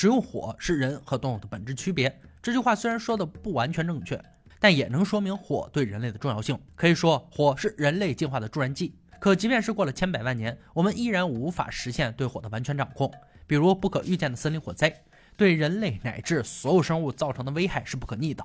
[0.00, 2.20] 使用火是人和动物的本质区别。
[2.40, 4.16] 这句话虽然说的不完全正确，
[4.60, 6.56] 但也能说明火对人类的重要性。
[6.76, 8.94] 可以说，火是人类进化的助燃剂。
[9.18, 13.12] 可即便是过了千百万年，我们依然无法实现对火的完全掌控。
[13.48, 15.02] 比如不可预见的森林火灾，
[15.36, 18.44] 对人类乃至所有生物造成的危害是不可逆的。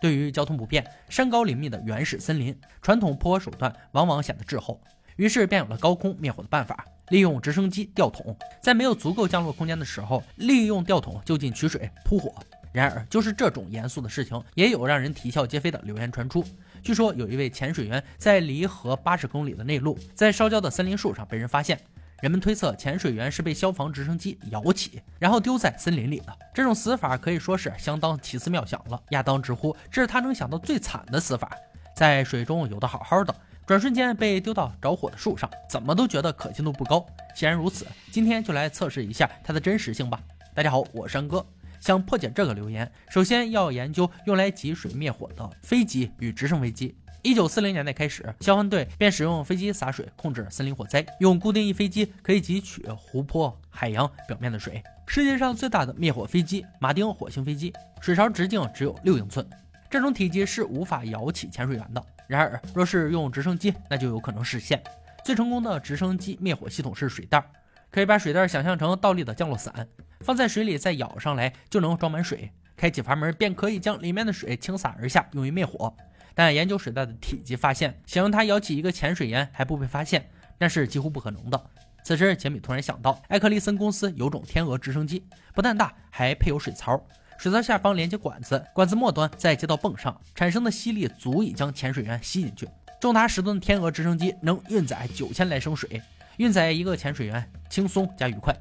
[0.00, 4.80] 对于交通不便、山高林密的原始森林，传统扑火手段往往显得滞后。
[5.16, 12.34] 于是便有了高空灭火的办法，利用直升机吊桶，在没有足够降落空间的时候，利用吊桶就近取水扑火。
[12.72, 16.44] 然而，就是这种严肃的事情，也有让人啼笑皆非的流言传出。
[16.82, 21.78] 据说有一位潜水员在离河八十公里的内陆，在烧焦的森林树上被人发现。
[22.20, 26.36] 人们推测潜水员是被消防直升机摇起，然后丢在森林里的。
[26.54, 29.00] 这种死法可以说是相当奇思妙想了。
[29.10, 31.54] 亚当直呼这是他能想到最惨的死法，
[31.94, 33.34] 在水中游得好好的。
[33.66, 37.04] 转瞬间被丢到着火的树上，怎么都觉得可信度不高。
[37.34, 40.20] 既然如此，今天就来测试一下它的真实性吧。
[40.52, 41.44] 大家好，我山哥。
[41.80, 46.94] 想破解这个留言，首先要研究用来集水灭火的飞机与直升飞机。
[47.22, 51.04] 一九四零年代开始，消防队便使用飞机洒水控制森林火灾。
[51.20, 54.82] 用固定翼飞机可以汲取湖泊、海洋表面的水。
[55.06, 59.46] 世界上最大的灭火飞机——马丁火星飞机，水槽直径只有六英寸，
[59.90, 62.04] 这种体积是无法摇起潜水员的。
[62.26, 64.82] 然而，若是用直升机，那就有可能实现。
[65.24, 67.42] 最成功的直升机灭火系统是水袋，
[67.90, 69.86] 可以把水袋想象成倒立的降落伞，
[70.20, 72.50] 放在水里再舀上来就能装满水。
[72.76, 75.94] 开启阀门便可以将里面的水倾洒而下，用于灭火。
[76.34, 81.70] 但研究水袋的体积发现，想用它舀起一个潜水员还不被发现，那是几乎不可能的。
[82.02, 87.00] 此时，杰米突然想到，艾克利森公司有种天鹅直升机，不但大，还配有水槽。
[87.38, 92.68] 水槽下方连接管子，管子末端再接到泵上，产生的吸力足以将潜水员吸进去。
[93.00, 96.00] 重达十吨的天鹅直升机能运载九千来升水，
[96.38, 98.56] 运载一个潜水员轻松加愉快。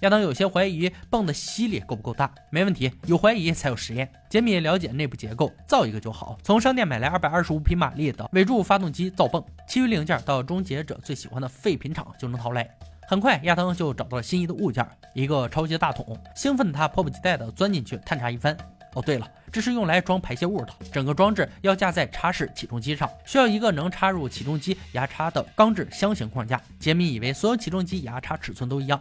[0.00, 4.06] 亚当有些怀疑泵的吸力够不够大，没问题，有怀疑才有实验。
[4.28, 6.36] 杰米了解内部结构，造一个就好。
[6.42, 12.68] 从商店买来二百二十五匹马力的尾柱发动机造泵，其余零件到终结者最喜欢的废品厂就能淘来。
[13.08, 14.84] 很快，亚当就找到了心仪的物件，
[15.14, 16.18] 一个超级大桶。
[16.34, 18.56] 兴奋的他迫不及待地钻进去探查一番。
[18.94, 20.72] 哦，对了，这是用来装排泄物的。
[20.90, 26.60] 整个装置要架在叉式起重机上，需要一个能插入起重机牙叉的钢制箱型框架。
[26.80, 29.00] 杰米以为所有起重机牙叉尺寸都一样，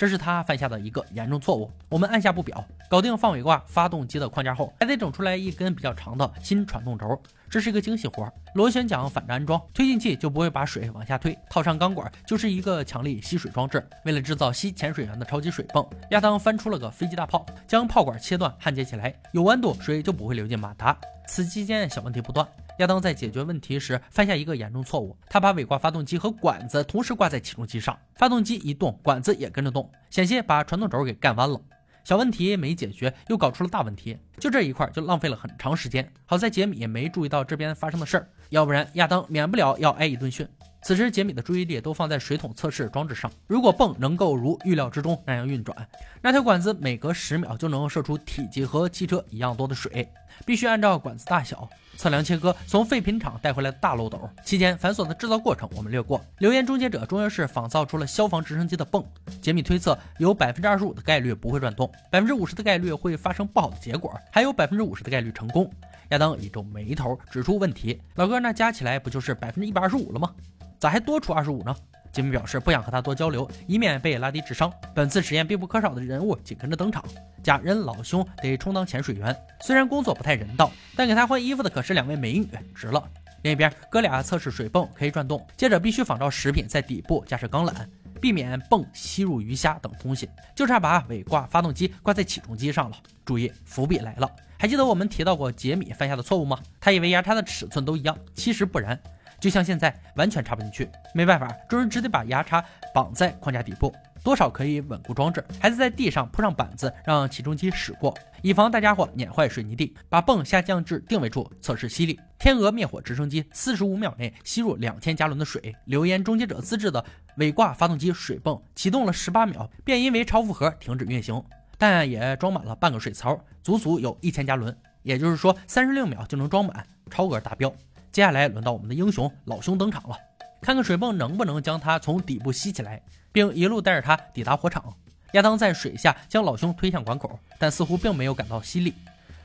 [0.00, 1.70] 这是他犯下的一个严重错误。
[1.90, 7.20] 我们按下不表，搞定放尾挂发动机的框架后，还得整出来一根比较长的新传动轴。
[7.50, 11.36] 这是一个精细活，螺旋桨反着安装，推进器就不会把水往下推。
[11.50, 13.86] 套上钢管就是一个强力吸水装置。
[14.06, 20.96] 为了制造吸潜水员的超级水泵，亚当翻出了个飞机大炮，将炮管切断焊接起来，有弯度水就不会流进马达。
[21.26, 22.48] 此期间小问题不断，
[22.80, 31.60] 亚当在解决问题时犯下一个严重错误，他把尾挂发动机和管子同时挂在起重机上，发动机一动，管子也跟着动，险些把传动轴给干弯了。
[32.04, 36.10] 小问题没解决，又搞出了大问题，就这一块就浪费了很长时间。
[36.24, 40.46] 好在杰米也没注意到这边发生的事儿，要不然亚当免不了要挨一顿训。
[40.82, 45.76] 此时杰米的注意力都放在水桶测试装置上，如果泵能够如预料之中那样运转，
[46.22, 50.08] 那条管子每隔十秒就能射出体积和汽车一样多的水。
[50.46, 51.68] 必须按照管子大小
[51.98, 54.18] 测量切割从废品厂带回来的大漏斗。
[54.42, 56.18] 期间繁琐的制造过程我们略过。
[56.38, 59.04] 流言终结者终于是仿造出了消防直升机的泵。
[59.42, 65.70] 杰米推测有百分之二十五的概率不会转动，百分之五十的概率会发生不好的结果，还有百分之五十的概率成功。
[66.10, 70.34] 亚当一皱眉头，指出问题：老哥，那加起来不就是百分之一百二十五了吗？
[70.78, 71.74] 咋还多出二十五呢？
[72.12, 74.72] 杰米表示不想和他多交流，以免被拉低智商。
[74.92, 77.04] 本次实验必不可少的人物紧跟着登场，
[77.44, 83.08] 假人老兄得充当潜水员，虽然工作不太人道，但给他换衣服的可是两位美女，值了。
[83.42, 87.72] 另一边，哥俩测试水泵可以转动，接着必须仿照食品在底部架设钢缆，
[88.20, 92.96] 避免泵吸入鱼虾等东西，就差把尾挂发动机挂在起重机上了。
[93.24, 94.28] 注意，伏笔来了，
[94.60, 96.58] 还记得我们提到过杰米犯下的错误吗？
[96.78, 99.00] 他以为牙叉的尺寸都一样，其实不然。
[99.40, 102.62] 就像现在完全插不进去，没办法，众人只得把牙叉
[102.94, 103.90] 绑在框架底部，
[104.22, 105.42] 多少可以稳固装置。
[105.58, 109.96] 还是在地上铺上板子，让起重机驶过，以防大家伙碾坏水泥地。
[110.10, 112.20] 把泵下降至定位处测试吸力。
[112.38, 115.74] 天鹅灭火直升机四十五秒内吸入两千加仑的水。
[115.86, 117.02] 流言终结者自制的
[117.38, 121.42] 尾挂发动机水泵启动了十八秒，便因为超负荷停止运行，
[121.80, 124.76] 但也装满了半个水槽，足足有一千加仑。
[125.02, 127.72] 也就是说，三十六秒就能装满，超额达标。
[128.12, 130.14] 接下来轮到我们的英雄老兄登场了，
[130.60, 133.00] 看看水泵能不能将它从底部吸起来，
[133.32, 134.94] 并一路带着它抵达火场。
[135.32, 138.92] 亚当在水下将老兄推向管口，但似乎并没有感到吸力。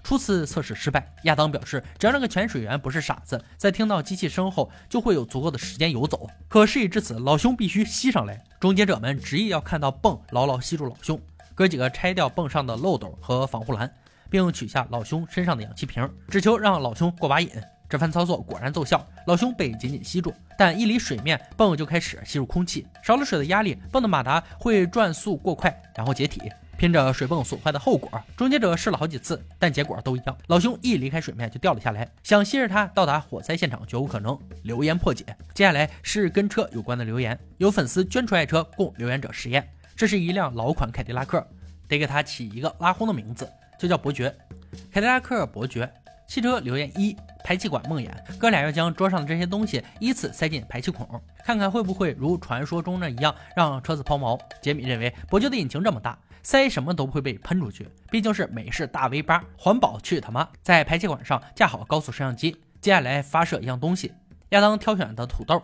[0.03, 6.29] 初次测试失败，亚当表示，只要那个潜水员不是傻子，在听到机器声后就会有足够的时间游走。
[6.49, 8.43] 可事已至此，老兄必须吸上来。
[8.59, 11.17] 终结者们执意要看到泵牢牢吸住老兄。
[11.55, 13.89] 哥几个拆掉泵上的漏斗和防护栏，
[14.29, 17.49] 并取下老兄身上的氧气瓶，只求让老兄过把瘾。
[17.87, 26.41] 这番操作果然奏效，老兄被紧紧吸住，但一离水面，泵就开始吸入空气，少了水的压力，泵的马达会转速过快，然后解体。
[26.77, 30.37] 拼着水泵损坏的后果，终结者试了好几次，但结果都一样。
[30.47, 34.37] 老兄一离开水面就掉了下来，想吸着它到达火灾现场绝无可能。
[34.63, 35.23] 留言破解。
[35.53, 39.65] 接下来是跟车有关的留言，有粉丝捐出爱车供留言者实验。
[39.95, 41.45] 这是一辆老款凯迪拉克，
[41.87, 43.49] 得给它起一个拉轰的名字，
[43.79, 44.35] 就叫伯爵。
[44.91, 45.91] 凯迪拉克伯爵。
[46.27, 48.09] 汽车留言一：排气管梦魇。
[48.39, 51.07] 哥俩要将桌上的这些东西依次塞进排气孔，
[51.45, 54.39] 看看会不会如传说中的一样让车子抛锚。
[54.59, 56.17] 杰米认为伯爵的引擎这么大。
[56.41, 60.47] 塞什么都不会被喷出去，毕竟是美式大 V 八，环保去他妈！
[60.61, 64.11] 在排气管上架好高速摄像机，接下来发射一样东西。
[64.49, 65.61] 亚当挑选的土豆，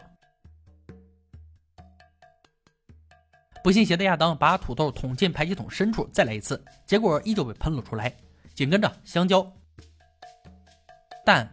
[3.63, 8.11] 不信邪的亚当把土豆捅进排气筒深处，再来一次，结果依旧被喷了出来。
[8.53, 9.45] 紧跟着香蕉、
[11.25, 11.47] 蛋，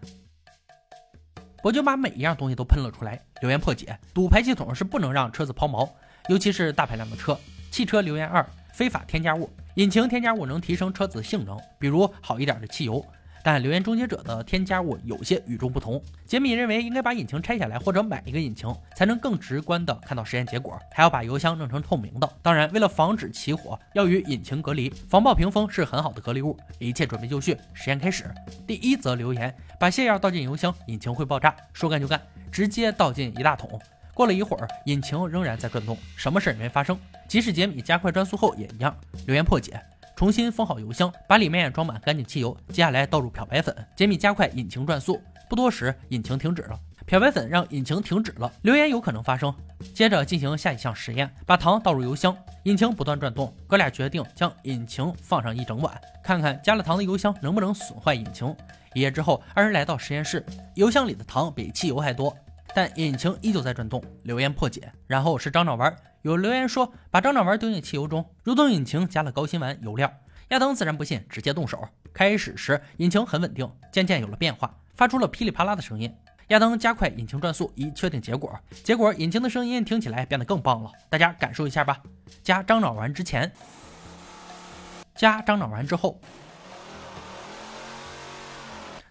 [1.62, 3.20] 我就把每一样东西都喷了出来。
[3.40, 5.88] 留言破解：堵排气筒是不能让车子抛锚，
[6.28, 7.38] 尤其是大排量的车。
[7.70, 8.44] 汽车留言二。
[8.74, 13.04] 非法添加物，引擎添加物能提升车子性能，比如好一点的汽油。
[13.50, 15.98] 但留言终结者的添加物有些与众不同。
[16.26, 20.78] 杰米认为应该把引擎拆下来，或者买一个引擎，才能更直观的看到实验结果。
[20.92, 22.30] 还要把油箱弄成透明的。
[22.42, 26.54] 当然，为了防止起火，要与引擎隔离，防爆屏风是很好的隔离物。
[26.78, 28.26] 一切准备就绪，实验开始。
[28.66, 31.56] 第一则留言：把泻药倒进油箱，引擎会爆炸。
[31.72, 32.20] 说干就干，
[32.52, 33.80] 直接倒进一大桶。
[34.12, 36.98] 过了一会儿，引擎仍然在转动，什么事也没发生。
[37.26, 38.94] 即使杰米加快转速后也一样。
[39.24, 39.80] 留言破解：
[40.18, 43.72] 重新封好油箱，把里面装满干净汽油，接下来倒入漂白粉。
[43.94, 46.76] 杰米加快引擎转速，不多时引擎停止了。
[47.06, 49.54] 漂白粉让引擎停止了，留言有可能发生。
[49.94, 53.54] 接着进行下一项实验，把糖倒入油箱，引擎不断转动。
[53.68, 58.52] 哥俩决定将引擎放上一整晚，看看加了糖的油箱能不能损坏引擎。
[58.94, 60.44] 一夜之后，二人来到实验室，
[60.74, 62.36] 油箱里的糖比汽油还多。
[62.74, 64.92] 但引擎依旧在转动，留言破解。
[65.06, 65.94] 然后是樟脑丸，
[66.28, 70.12] 有留言说把樟脑丸丢进汽油中，如同引擎加了高辛烷油料。
[70.48, 71.88] 亚当自然不信，直接动手。
[72.12, 76.14] 开始时引擎很稳定，渐渐有了变化，发出了噼里啪啦的声音。
[76.48, 78.54] 亚当加快引擎转速，以确定结果。
[78.84, 81.98] 结果引擎的声音听起来变得更棒了，大家感受一下吧。
[82.42, 83.50] 加樟脑丸之前，
[85.14, 86.20] 加樟脑丸之后。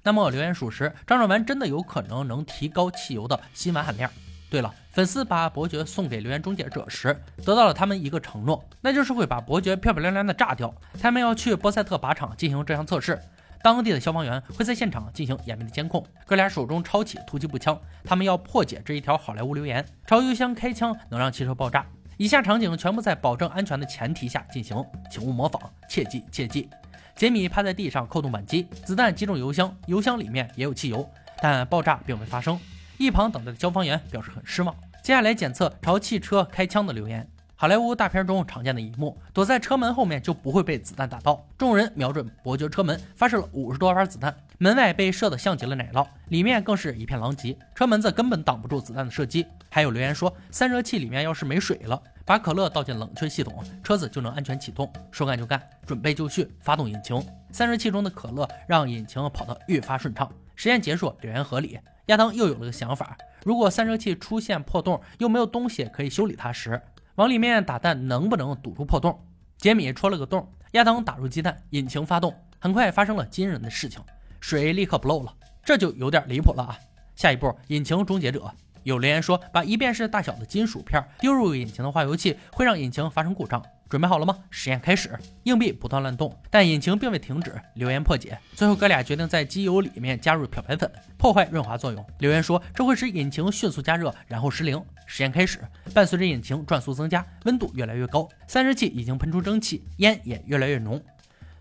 [0.04, 4.12] 那么留言属实，樟脑丸真的有可能能提高汽油的辛烷含量。
[4.50, 10.74] 对了，粉丝把伯爵送给留言终结者时，得到了他们一个承诺，那就是会把伯爵漂漂亮亮的炸掉。
[11.02, 13.22] 他们要去波塞特靶场进行这项测试，
[13.62, 16.02] 当地的消防员会在现场进行严密的监控。
[16.26, 21.86] 哥俩手中抄起突击步枪，他们要破解这一条好莱坞留言：朝油箱开枪能让汽车爆炸。
[22.16, 26.70] 以下场景全部在保证安全的前提下进行，请勿模仿，切记切记。
[27.16, 31.08] 杰米趴在地上扣动扳机，子弹击中油箱，油箱里面也有汽油，
[31.42, 32.58] 但爆炸并未发生。
[32.98, 34.76] 一旁等待的消防员表示很失望。
[35.04, 41.46] 接下来检测朝汽车开枪的留言，好莱坞大片中常见的一幕，躲在车门后面就不会被子弹打到。
[41.58, 49.46] 众人瞄准伯爵车门，发射了五十多发子弹，门外被射得像极了奶酪，里面更是一片狼藉，车门子根本挡不住子弹的射击。
[49.70, 52.02] 还有留言说，散热器里面要是没水了。
[52.26, 54.92] 把可乐倒进冷却系统，车子就能安全启动。
[55.12, 57.26] 说干就干，准备就绪，发动引擎。
[57.54, 60.30] 散热器中的可乐让引擎跑得越发顺畅。
[60.58, 61.80] 实验结束，留言合理。
[62.08, 66.82] 亚当又有了个想法：如果散热器出现破洞，又没有东西可以修理它时，
[67.16, 69.24] 往里面打蛋能不能堵住破洞？
[69.58, 72.36] 杰米戳了个洞，亚当打入鸡蛋，引擎发动。
[72.60, 74.02] 很快发生了惊人的事情，
[74.40, 75.32] 水立刻不漏了，
[75.64, 76.78] 这就有点离谱了啊！
[77.16, 78.52] 下一步，引擎终结者。
[78.82, 83.64] 有留言说，把一便士大小的金属片丢入引擎的化油器会让引擎发生故障。
[83.90, 84.38] 准备好了吗？
[84.50, 85.18] 实验开始。
[85.44, 87.54] 硬币不断乱动，但引擎并未停止。
[87.76, 88.38] 留言破解。
[88.54, 92.06] 最后哥俩决定在机油里面加入漂白粉，破坏润滑作用。
[92.20, 94.82] 留言说这会使引擎迅速加热，然后失灵。
[95.06, 95.60] 实验开始。
[95.94, 101.02] 伴随着引擎转速增加，温度越来越高，散热器已经喷出蒸汽，烟也越来越浓。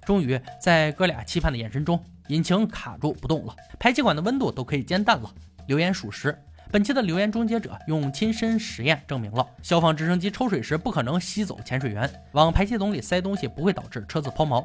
[0.04, 5.32] 终于在哥俩期盼的眼神中，引擎卡住不动了，排气管的温度都可以煎蛋了。
[5.66, 6.36] 留言属实。
[6.76, 14.62] 本期的留言终结者用亲身实验证明了，消防直升机抽水时不可能吸走潜水员，往排气筒里塞东西不会导致车子抛锚，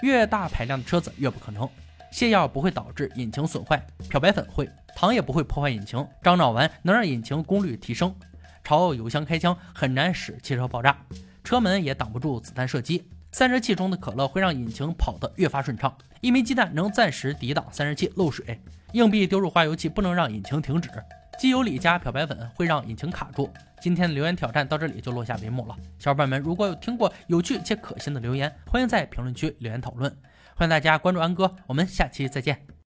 [0.00, 1.68] 越大排量的车子越不可能。
[2.10, 8.12] 泻药不会导致引擎损坏，漂白粉会，糖也不会破坏引擎，樟脑丸能让引擎功率提升，
[8.64, 10.98] 朝油箱开枪很难使汽车爆炸，
[11.44, 13.08] 车门也挡不住子弹射击。
[13.30, 18.60] 散热器中的可乐会让引擎跑得越发顺畅，一枚鸡蛋能暂时抵挡散热器漏水，
[18.94, 20.90] 硬币丢入化油器不能让引擎停止。
[21.38, 23.52] 机油里加漂白粉会让引擎卡住。
[23.80, 25.76] 今天的留言挑战到这里就落下帷幕了。
[25.98, 30.10] 小伙伴们，如果有听过有趣且可信的留言，欢迎在评论区留言讨论。
[30.54, 32.71] 欢迎大家关注安哥，我们下期再见。